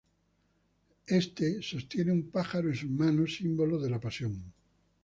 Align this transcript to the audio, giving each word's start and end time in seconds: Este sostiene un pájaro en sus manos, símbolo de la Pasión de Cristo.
Este 1.05 1.61
sostiene 1.61 2.11
un 2.11 2.31
pájaro 2.31 2.69
en 2.69 2.75
sus 2.75 2.89
manos, 2.89 3.35
símbolo 3.35 3.77
de 3.77 3.91
la 3.91 3.99
Pasión 4.01 4.31
de 4.33 4.39
Cristo. 4.41 4.55